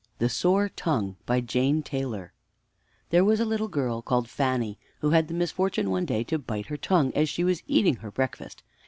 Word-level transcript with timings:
_THE 0.17 0.29
SORE 0.29 0.67
TONGUE 0.69 1.17
By 1.27 1.41
JANE 1.41 1.83
TAYLOR 1.83 2.33
There 3.11 3.23
was 3.23 3.39
a 3.39 3.45
little 3.45 3.67
girl 3.67 4.01
called 4.01 4.27
Fanny, 4.27 4.79
who 5.01 5.11
had 5.11 5.27
the 5.27 5.35
misfortune 5.35 5.91
one 5.91 6.05
day 6.05 6.23
to 6.23 6.39
bite 6.39 6.65
her 6.69 6.77
tongue 6.77 7.11
as 7.13 7.29
she 7.29 7.43
was 7.43 7.61
eating 7.67 7.97
her 7.97 8.09
breakfast. 8.09 8.63